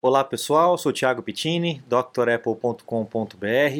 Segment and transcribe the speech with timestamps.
[0.00, 2.84] Olá pessoal, sou Thiago Pittini, drapple.com.br.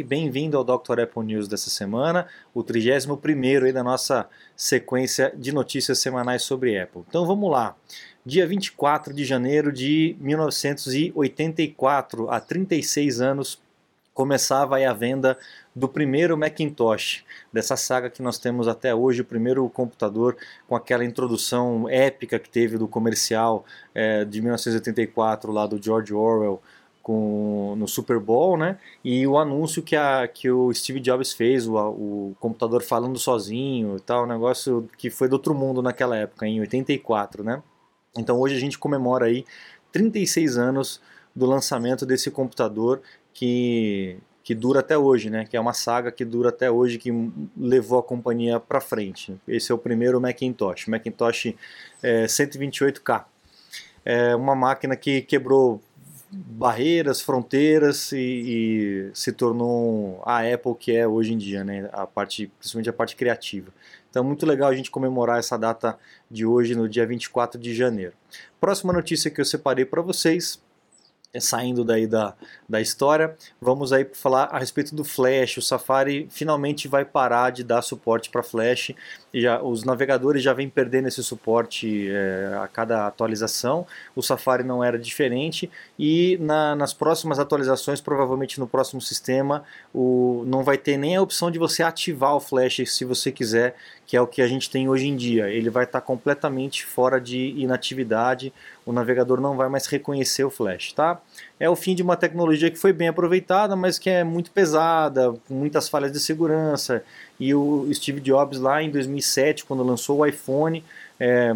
[0.04, 1.02] Bem-vindo ao Dr.
[1.02, 7.04] Apple News dessa semana, o 31 aí da nossa sequência de notícias semanais sobre Apple.
[7.08, 7.76] Então vamos lá.
[8.26, 13.62] Dia 24 de janeiro de 1984, há 36 anos,
[14.18, 15.38] começava a venda
[15.72, 20.36] do primeiro Macintosh, dessa saga que nós temos até hoje, o primeiro computador
[20.66, 23.64] com aquela introdução épica que teve do comercial
[23.94, 26.60] é, de 1984 lá do George Orwell
[27.00, 28.78] com, no Super Bowl, né?
[29.04, 33.98] E o anúncio que, a, que o Steve Jobs fez, o, o computador falando sozinho
[33.98, 37.62] e tal, um negócio que foi do outro mundo naquela época, em 84, né?
[38.16, 39.44] Então hoje a gente comemora aí
[39.92, 41.00] 36 anos
[41.36, 43.00] do lançamento desse computador
[43.38, 45.46] que, que dura até hoje, né?
[45.48, 47.12] Que é uma saga que dura até hoje, que
[47.56, 49.32] levou a companhia para frente.
[49.46, 51.54] Esse é o primeiro Macintosh, Macintosh
[52.02, 53.24] é, 128K.
[54.04, 55.80] É uma máquina que quebrou
[56.32, 61.88] barreiras, fronteiras e, e, se tornou a Apple que é hoje em dia, né?
[61.92, 63.72] A parte, principalmente a parte criativa.
[64.10, 65.96] Então, muito legal a gente comemorar essa data
[66.28, 68.14] de hoje, no dia 24 de janeiro.
[68.60, 70.60] Próxima notícia que eu separei para vocês
[71.38, 72.34] saindo daí da,
[72.66, 75.58] da história, vamos aí falar a respeito do Flash.
[75.58, 78.92] O Safari finalmente vai parar de dar suporte para Flash.
[79.32, 83.86] Já, os navegadores já vêm perdendo esse suporte é, a cada atualização.
[84.16, 90.44] O Safari não era diferente e na, nas próximas atualizações, provavelmente no próximo sistema, o,
[90.46, 93.76] não vai ter nem a opção de você ativar o Flash se você quiser,
[94.08, 95.50] que é o que a gente tem hoje em dia.
[95.50, 98.54] Ele vai estar completamente fora de inatividade.
[98.86, 101.20] O navegador não vai mais reconhecer o Flash, tá?
[101.60, 105.34] É o fim de uma tecnologia que foi bem aproveitada, mas que é muito pesada,
[105.46, 107.04] com muitas falhas de segurança.
[107.38, 110.82] E o Steve Jobs lá em 2007, quando lançou o iPhone,
[111.20, 111.54] é,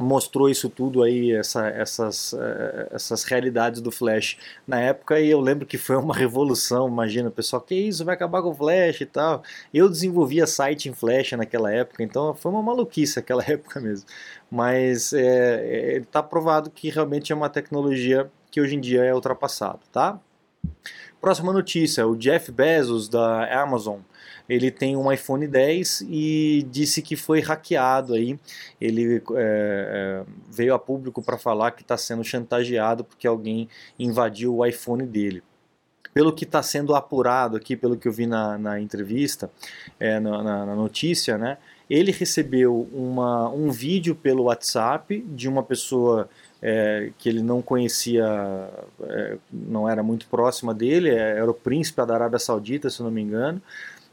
[0.00, 5.40] mostrou isso tudo aí, essa, essas, eh, essas realidades do Flash na época, e eu
[5.40, 9.06] lembro que foi uma revolução, imagina, pessoal, que isso, vai acabar com o Flash e
[9.06, 9.42] tal.
[9.72, 14.06] Eu desenvolvia site em Flash naquela época, então foi uma maluquice aquela época mesmo.
[14.50, 19.04] Mas está é, é, tá provado que realmente é uma tecnologia que hoje em dia
[19.04, 20.18] é ultrapassado, tá?
[21.20, 23.98] Próxima notícia, o Jeff Bezos da Amazon,
[24.48, 28.38] ele tem um iPhone 10 e disse que foi hackeado aí.
[28.80, 34.56] Ele é, é veio a público para falar que está sendo chantageado porque alguém invadiu
[34.56, 35.42] o iPhone dele.
[36.12, 39.50] Pelo que está sendo apurado aqui, pelo que eu vi na, na entrevista,
[40.00, 41.58] é, na, na, notícia, né?
[41.90, 46.30] Ele recebeu uma, um vídeo pelo WhatsApp de uma pessoa
[46.62, 48.24] é, que ele não conhecia,
[49.02, 53.10] é, não era muito próxima dele, é, era o príncipe da Arábia Saudita, se não
[53.10, 53.60] me engano.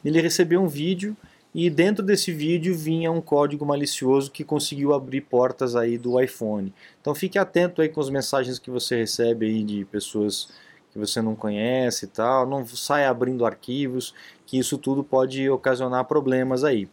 [0.03, 1.15] Ele recebeu um vídeo
[1.53, 6.73] e dentro desse vídeo vinha um código malicioso que conseguiu abrir portas aí do iPhone.
[6.99, 10.49] Então fique atento aí com as mensagens que você recebe aí de pessoas
[10.91, 14.13] que você não conhece e tal, não saia abrindo arquivos,
[14.45, 16.87] que isso tudo pode ocasionar problemas aí.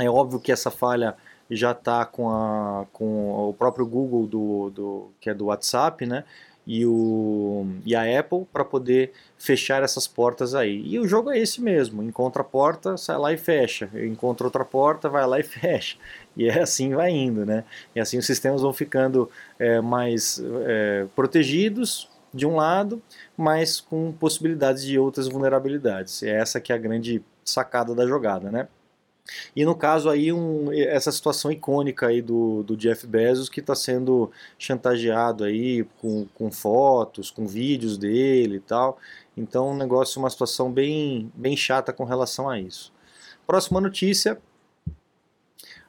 [0.00, 1.16] É óbvio que essa falha
[1.50, 6.24] já está com, com o próprio Google, do, do, que é do WhatsApp, né?
[6.66, 10.82] E, o, e a Apple para poder fechar essas portas aí.
[10.86, 13.90] E o jogo é esse mesmo: encontra a porta, sai lá e fecha.
[13.94, 15.96] Encontra outra porta, vai lá e fecha.
[16.36, 17.64] E é assim vai indo, né?
[17.94, 19.28] E assim os sistemas vão ficando
[19.58, 23.02] é, mais é, protegidos de um lado,
[23.36, 26.22] mas com possibilidades de outras vulnerabilidades.
[26.22, 28.68] É essa que é a grande sacada da jogada, né?
[29.54, 33.74] E no caso aí, um, essa situação icônica aí do, do Jeff Bezos que está
[33.74, 38.98] sendo chantageado aí com, com fotos, com vídeos dele e tal.
[39.36, 42.92] Então um negócio, uma situação bem, bem chata com relação a isso.
[43.46, 44.38] Próxima notícia.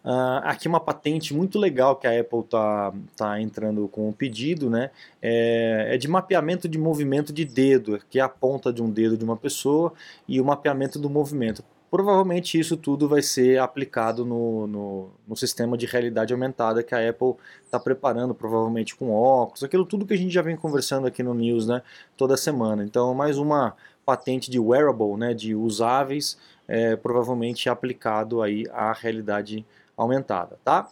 [0.04, 4.68] Uh, aqui uma patente muito legal que a Apple está tá entrando com um pedido,
[4.68, 4.90] né?
[5.22, 9.16] É, é, de mapeamento de movimento de dedo, que é a ponta de um dedo
[9.16, 9.94] de uma pessoa
[10.28, 15.78] e o mapeamento do movimento provavelmente isso tudo vai ser aplicado no, no, no sistema
[15.78, 17.36] de realidade aumentada que a Apple
[17.66, 21.34] está preparando, provavelmente com óculos, aquilo tudo que a gente já vem conversando aqui no
[21.34, 21.84] News né,
[22.16, 22.82] toda semana.
[22.86, 29.66] Então, mais uma patente de wearable, né, de usáveis, é, provavelmente aplicado aí à realidade
[29.98, 30.90] aumentada, tá?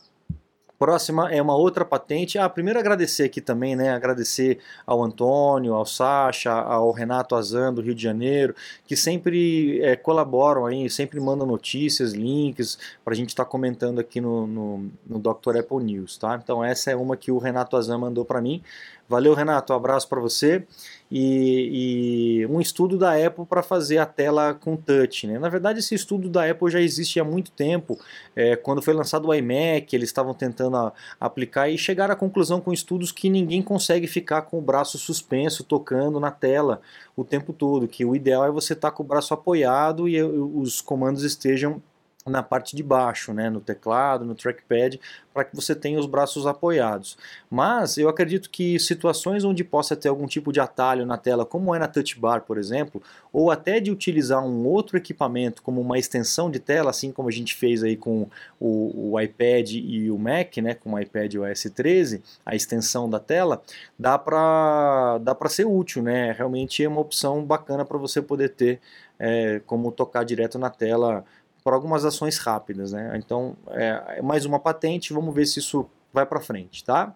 [0.80, 2.40] Próxima é uma outra patente.
[2.40, 3.90] Ah, primeiro agradecer aqui também, né?
[3.90, 8.56] Agradecer ao Antônio, ao Sacha, ao Renato Azan do Rio de Janeiro,
[8.88, 14.00] que sempre é, colaboram aí, sempre mandam notícias, links para a gente estar tá comentando
[14.00, 15.58] aqui no, no, no Dr.
[15.58, 16.40] Apple News, tá?
[16.42, 18.64] Então essa é uma que o Renato Azan mandou para mim.
[19.10, 20.64] Valeu, Renato, um abraço para você.
[21.12, 25.26] E, e, um estudo da Apple para fazer a tela com touch.
[25.26, 25.40] Né?
[25.40, 27.98] Na verdade, esse estudo da Apple já existe há muito tempo.
[28.36, 32.62] É, quando foi lançado o iMac, eles estavam tentando a, aplicar e chegaram à conclusão
[32.62, 36.80] com estudos que ninguém consegue ficar com o braço suspenso, tocando na tela
[37.16, 37.88] o tempo todo.
[37.88, 41.82] Que o ideal é você estar tá com o braço apoiado e os comandos estejam
[42.30, 45.00] na parte de baixo, né, no teclado, no trackpad,
[45.34, 47.18] para que você tenha os braços apoiados.
[47.50, 51.74] Mas eu acredito que situações onde possa ter algum tipo de atalho na tela, como
[51.74, 55.98] é na Touch Bar, por exemplo, ou até de utilizar um outro equipamento como uma
[55.98, 58.28] extensão de tela, assim como a gente fez aí com
[58.60, 63.20] o, o iPad e o Mac, né, com o iPad OS 13, a extensão da
[63.20, 63.62] tela,
[63.98, 66.32] dá para dá para ser útil, né?
[66.32, 68.80] Realmente é uma opção bacana para você poder ter
[69.20, 71.26] é, como tocar direto na tela
[71.70, 72.94] por algumas ações rápidas.
[72.94, 73.14] Né?
[73.24, 76.84] Então, é, é mais uma patente, vamos ver se isso vai para frente.
[76.84, 77.14] Tá?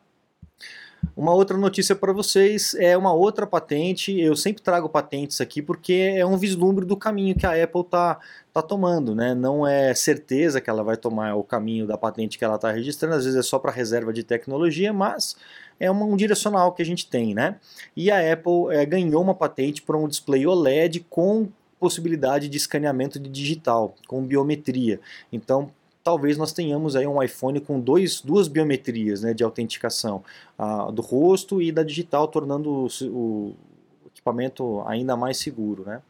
[1.17, 4.15] Uma outra notícia para vocês é uma outra patente.
[4.19, 8.19] Eu sempre trago patentes aqui porque é um vislumbre do caminho que a Apple está
[8.53, 9.15] tá tomando.
[9.15, 9.33] Né?
[9.33, 13.15] Não é certeza que ela vai tomar o caminho da patente que ela está registrando,
[13.15, 15.35] às vezes é só para reserva de tecnologia, mas
[15.79, 17.33] é um direcional que a gente tem.
[17.33, 17.55] Né?
[17.97, 21.49] E a Apple é, ganhou uma patente para um display OLED com
[21.83, 25.01] possibilidade de escaneamento de digital, com biometria.
[25.33, 25.69] Então,
[26.01, 30.23] talvez nós tenhamos aí um iPhone com dois, duas biometrias né, de autenticação,
[30.57, 33.55] a do rosto e da digital, tornando o, o
[34.07, 35.83] equipamento ainda mais seguro.
[35.85, 36.01] Né?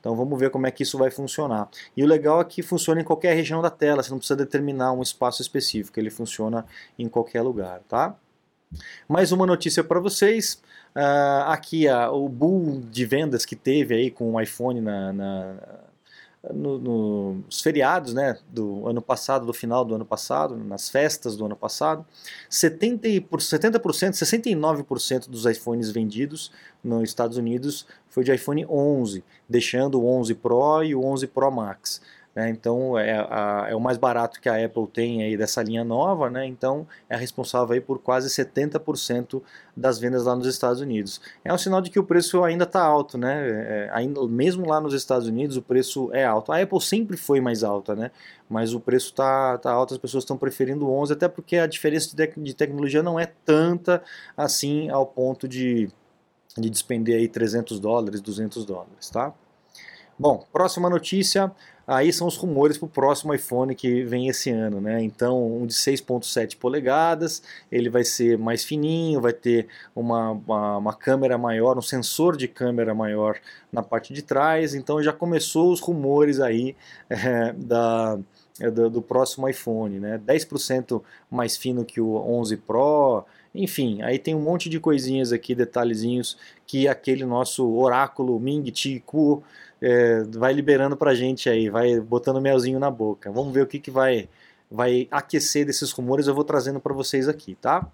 [0.00, 1.68] Então vamos ver como é que isso vai funcionar.
[1.96, 4.90] E o legal é que funciona em qualquer região da tela, você não precisa determinar
[4.90, 6.66] um espaço específico, ele funciona
[6.98, 7.80] em qualquer lugar.
[7.88, 8.16] Tá?
[9.08, 10.60] Mais uma notícia para vocês.
[10.94, 15.56] Uh, aqui uh, o boom de vendas que teve aí com o iPhone na, na
[16.50, 16.78] no,
[17.44, 21.54] nos feriados né, do ano passado, do final do ano passado, nas festas do ano
[21.54, 22.04] passado,
[22.50, 26.50] 70%, 70% 69% dos iPhones vendidos
[26.82, 31.50] nos Estados Unidos foi de iPhone 11, deixando o 11 Pro e o 11 Pro
[31.50, 32.00] Max.
[32.34, 32.48] Né?
[32.48, 36.30] Então é, a, é, o mais barato que a Apple tem aí dessa linha nova,
[36.30, 36.46] né?
[36.46, 39.42] então é responsável aí por quase 70%
[39.76, 41.20] das vendas lá nos Estados Unidos.
[41.44, 43.48] É um sinal de que o preço ainda está alto, né?
[43.48, 46.52] É, ainda, mesmo lá nos Estados Unidos o preço é alto.
[46.52, 48.10] A Apple sempre foi mais alta, né?
[48.52, 51.66] mas o preço está tá alto, as pessoas estão preferindo o 11, até porque a
[51.66, 54.02] diferença de, de tecnologia não é tanta
[54.36, 55.88] assim ao ponto de,
[56.58, 59.32] de despender aí 300 dólares, 200 dólares, tá?
[60.22, 61.50] Bom, próxima notícia,
[61.84, 65.02] aí são os rumores para o próximo iPhone que vem esse ano, né?
[65.02, 67.42] Então, um de 6.7 polegadas,
[67.72, 69.66] ele vai ser mais fininho, vai ter
[69.96, 73.36] uma, uma, uma, câmera maior, um sensor de câmera maior
[73.72, 76.76] na parte de trás, então já começou os rumores aí
[77.10, 78.16] é, da,
[78.60, 80.20] é, do, do, próximo iPhone, né?
[80.24, 83.24] 10% mais fino que o 11 Pro,
[83.54, 89.00] enfim, aí tem um monte de coisinhas aqui, detalhezinhos, que aquele nosso oráculo Ming Chi
[89.00, 89.42] Kuo
[89.80, 93.30] é, vai liberando pra gente aí, vai botando melzinho na boca.
[93.30, 94.28] Vamos ver o que, que vai,
[94.70, 97.86] vai aquecer desses rumores, eu vou trazendo para vocês aqui, tá?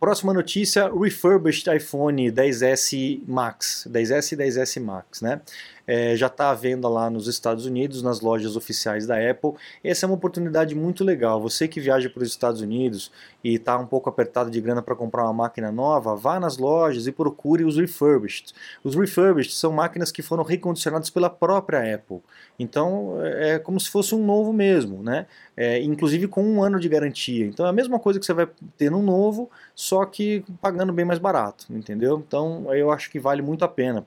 [0.00, 5.40] Próxima notícia, refurbished iPhone 10s Max, 10s e 10s Max, né?
[5.88, 9.52] É, já está à venda lá nos Estados Unidos, nas lojas oficiais da Apple.
[9.82, 11.40] Essa é uma oportunidade muito legal.
[11.40, 13.10] Você que viaja para os Estados Unidos
[13.42, 17.06] e está um pouco apertado de grana para comprar uma máquina nova, vá nas lojas
[17.06, 18.52] e procure os refurbished.
[18.84, 22.20] Os refurbished são máquinas que foram recondicionadas pela própria Apple.
[22.58, 25.26] Então é, é como se fosse um novo mesmo, né?
[25.56, 27.46] É, inclusive com um ano de garantia.
[27.46, 28.46] Então é a mesma coisa que você vai
[28.76, 32.22] ter no novo, só que pagando bem mais barato, entendeu?
[32.26, 34.06] Então eu acho que vale muito a pena.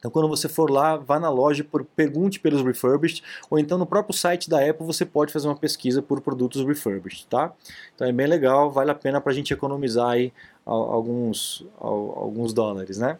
[0.00, 4.16] Então, quando você for lá, vá na loja, pergunte pelos refurbished, ou então no próprio
[4.16, 7.52] site da Apple você pode fazer uma pesquisa por produtos refurbished, tá?
[7.94, 10.32] Então é bem legal, vale a pena para a gente economizar aí
[10.64, 13.18] alguns, alguns dólares, né?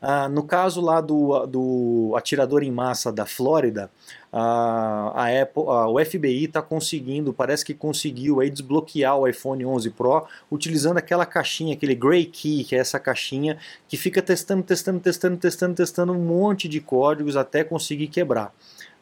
[0.00, 3.90] Ah, no caso lá do, do atirador em massa da Flórida,
[4.32, 9.64] a, a Apple, a, o FBI está conseguindo, parece que conseguiu aí desbloquear o iPhone
[9.64, 13.58] 11 Pro utilizando aquela caixinha, aquele Gray Key, que é essa caixinha
[13.88, 18.54] que fica testando, testando, testando, testando, testando um monte de códigos até conseguir quebrar.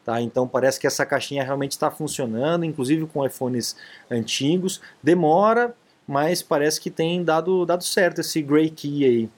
[0.03, 0.21] Tá?
[0.21, 3.75] Então parece que essa caixinha realmente está funcionando, inclusive com iPhones
[4.09, 4.81] antigos.
[5.03, 5.75] Demora,
[6.07, 9.29] mas parece que tem dado, dado certo esse Gray Key aí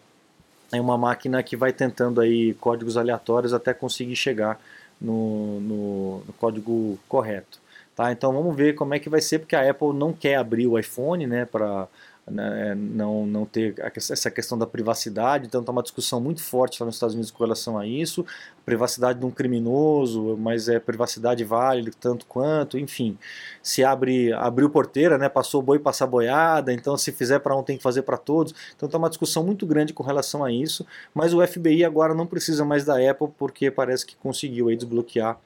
[0.72, 4.60] é uma máquina que vai tentando aí códigos aleatórios até conseguir chegar
[5.00, 7.60] no, no, no, código correto.
[7.96, 8.12] Tá?
[8.12, 10.80] Então vamos ver como é que vai ser, porque a Apple não quer abrir o
[10.80, 11.88] iPhone né, para
[12.32, 16.86] né, não, não ter essa questão da privacidade, então está uma discussão muito forte lá
[16.86, 18.26] nos Estados Unidos com relação a isso,
[18.66, 23.18] privacidade de um criminoso, mas é privacidade vale tanto quanto, enfim,
[23.62, 27.78] se abre abriu porteira, né, passou boi passar boiada, então se fizer para um tem
[27.78, 31.34] que fazer para todos, então está uma discussão muito grande com relação a isso, mas
[31.34, 35.38] o FBI agora não precisa mais da Apple porque parece que conseguiu aí desbloquear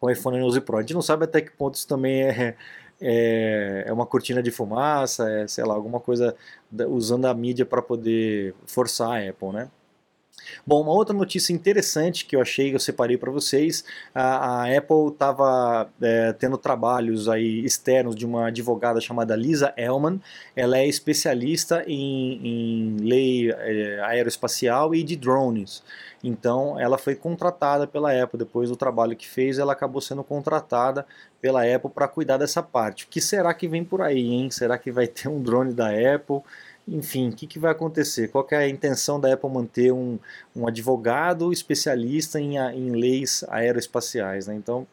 [0.00, 0.76] o iPhone 11 Pro.
[0.76, 2.56] A gente não sabe até que ponto isso também é,
[3.00, 6.36] é, é uma cortina de fumaça, é, sei lá, alguma coisa
[6.88, 9.70] usando a mídia para poder forçar a Apple, né?
[10.66, 14.76] Bom, uma outra notícia interessante que eu achei que eu separei para vocês, a, a
[14.76, 20.20] Apple estava é, tendo trabalhos aí externos de uma advogada chamada Lisa Ellman.
[20.54, 25.82] Ela é especialista em, em lei é, aeroespacial e de drones.
[26.22, 28.38] Então, ela foi contratada pela Apple.
[28.38, 31.06] Depois do trabalho que fez, ela acabou sendo contratada
[31.40, 33.04] pela Apple para cuidar dessa parte.
[33.04, 34.50] O que será que vem por aí, hein?
[34.50, 36.40] Será que vai ter um drone da Apple?
[36.86, 38.28] Enfim, o que, que, vai acontecer?
[38.28, 40.18] Qual é a intenção da Apple manter um,
[40.54, 44.46] um advogado especialista em, em leis aeroespaciais?
[44.46, 44.54] Né?
[44.54, 44.86] Então,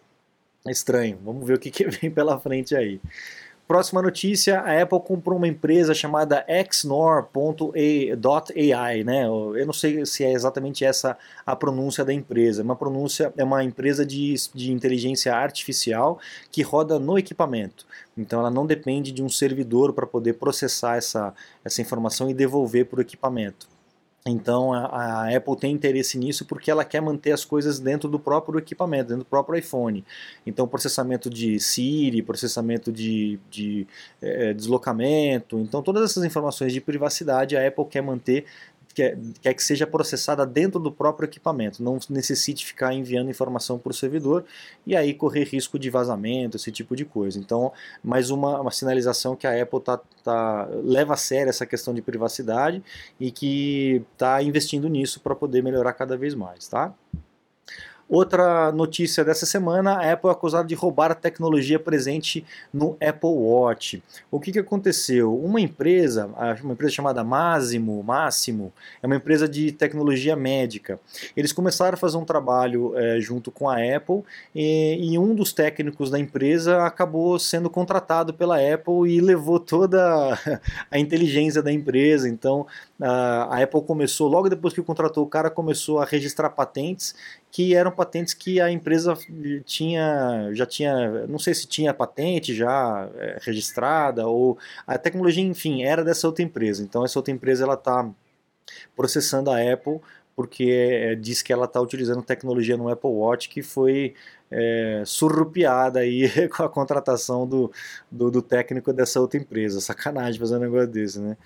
[0.65, 1.19] é estranho.
[1.23, 3.01] Vamos ver o que, que vem pela frente aí.
[3.71, 8.11] Próxima notícia, a Apple comprou uma empresa chamada Xnor.ai,
[9.05, 9.23] né?
[9.25, 12.63] Eu não sei se é exatamente essa a pronúncia da empresa.
[12.63, 16.19] Uma pronúncia é uma empresa de, de inteligência artificial
[16.51, 17.87] que roda no equipamento.
[18.17, 22.87] Então ela não depende de um servidor para poder processar essa, essa informação e devolver
[22.87, 23.70] para o equipamento.
[24.25, 28.19] Então a, a, Apple tem interesse nisso porque ela quer manter as coisas dentro do
[28.19, 30.05] próprio equipamento, dentro do próprio iPhone.
[30.45, 33.87] Então processamento de Siri, processamento de, de
[34.21, 38.45] é, deslocamento, então todas essas informações de privacidade a Apple quer manter
[38.93, 39.17] quer,
[39.53, 44.45] que seja processada dentro do próprio equipamento, não necessite ficar enviando informação para o servidor
[44.85, 47.39] e aí correr risco de vazamento, esse tipo de coisa.
[47.39, 47.71] Então,
[48.03, 52.01] mais uma, uma sinalização que a Apple tá, tá, leva a sério essa questão de
[52.01, 52.83] privacidade
[53.19, 56.67] e que está investindo nisso para poder melhorar cada vez mais.
[56.67, 56.93] Tá?
[58.11, 63.29] Outra notícia dessa semana, a Apple é acusada de roubar a tecnologia presente no Apple
[63.29, 64.03] Watch.
[64.29, 65.33] O que, que aconteceu?
[65.33, 66.29] Uma empresa,
[66.61, 70.99] uma empresa chamada Máximo, Máximo, é uma empresa de tecnologia médica.
[71.37, 75.53] Eles começaram a fazer um trabalho é, junto com a Apple e, e, um dos
[75.53, 80.37] técnicos da empresa acabou sendo contratado pela Apple e levou toda
[80.91, 82.27] a inteligência da empresa.
[82.27, 82.67] Então,
[83.03, 87.15] a Apple começou, logo depois que contratou o cara, começou a registrar patentes
[87.51, 89.17] que eram patentes que a empresa
[89.65, 95.83] tinha, já tinha, não sei se tinha patente já é, registrada ou a tecnologia, enfim,
[95.83, 96.83] era dessa outra empresa.
[96.83, 98.07] Então essa outra empresa ela está
[98.95, 99.99] processando a Apple
[100.41, 104.15] porque é, diz que ela está utilizando tecnologia no Apple Watch que foi
[104.49, 107.71] é, surrupiada aí com a contratação do,
[108.09, 109.79] do, do, técnico dessa outra empresa.
[109.79, 111.37] Sacanagem fazer um negócio desse, né?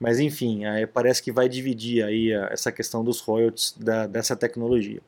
[0.00, 5.00] Mas enfim, parece que vai dividir aí essa questão dos royalties da, dessa tecnologia.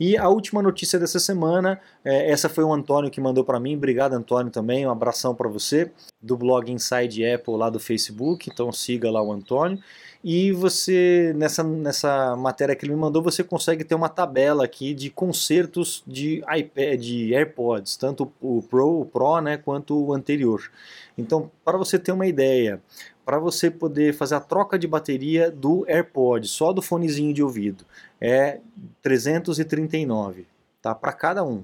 [0.00, 3.76] E a última notícia dessa semana, é, essa foi o Antônio que mandou para mim.
[3.76, 4.86] Obrigado, Antônio, também.
[4.86, 5.90] Um abração para você,
[6.22, 8.48] do blog Inside Apple lá do Facebook.
[8.50, 9.78] Então siga lá o Antônio.
[10.22, 14.92] E você, nessa, nessa matéria que ele me mandou, você consegue ter uma tabela aqui
[14.92, 20.70] de concertos de iPad, de AirPods, tanto o Pro, o Pro, né, quanto o anterior.
[21.16, 22.80] Então, para você ter uma ideia,
[23.24, 27.84] para você poder fazer a troca de bateria do AirPod, só do fonezinho de ouvido,
[28.20, 28.58] é
[29.02, 30.46] 339,
[30.82, 30.94] tá?
[30.94, 31.62] Para cada um.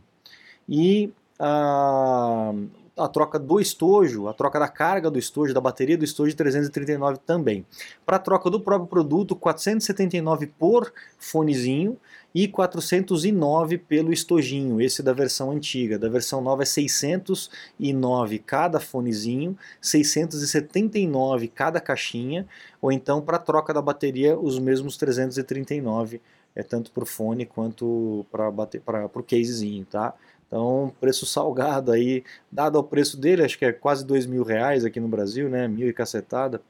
[0.68, 2.52] E a,
[2.96, 7.18] a troca do estojo, a troca da carga do estojo, da bateria do estojo, 339
[7.26, 7.66] também.
[8.06, 11.98] Para a troca do próprio produto, 479 por fonezinho
[12.32, 15.98] e 409 pelo estojinho, esse da versão antiga.
[15.98, 22.46] Da versão nova é 609 cada fonezinho, 679 cada caixinha,
[22.80, 26.20] ou então para troca da bateria os mesmos 339,
[26.54, 30.14] é tanto para o fone quanto para o casezinho, tá?
[30.54, 34.84] Então, preço salgado aí, dado ao preço dele, acho que é quase dois mil reais
[34.84, 35.66] aqui no Brasil, né?
[35.66, 36.62] Mil e cacetada.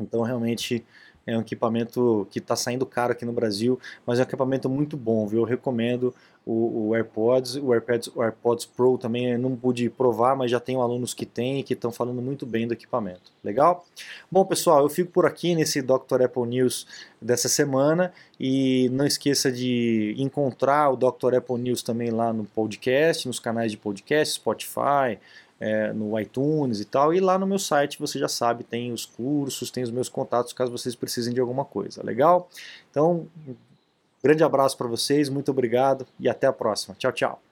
[0.00, 0.82] Então, realmente
[1.26, 4.96] é um equipamento que está saindo caro aqui no Brasil, mas é um equipamento muito
[4.96, 5.40] bom, viu?
[5.40, 6.14] Eu recomendo
[6.44, 10.80] o, o AirPods, o AirPods, o AirPods Pro também não pude provar, mas já tenho
[10.80, 13.32] alunos que têm e que estão falando muito bem do equipamento.
[13.44, 13.84] Legal?
[14.30, 16.22] Bom, pessoal, eu fico por aqui nesse Dr.
[16.24, 16.86] Apple News
[17.20, 21.36] dessa semana e não esqueça de encontrar o Dr.
[21.36, 25.18] Apple News também lá no podcast, nos canais de podcast, Spotify,
[25.60, 27.14] é, no iTunes e tal.
[27.14, 30.52] E lá no meu site, você já sabe, tem os cursos, tem os meus contatos
[30.52, 32.04] caso vocês precisem de alguma coisa.
[32.04, 32.50] Legal?
[32.90, 33.28] Então,
[34.22, 36.94] grande abraço para vocês, muito obrigado e até a próxima.
[36.98, 37.42] Tchau, tchau.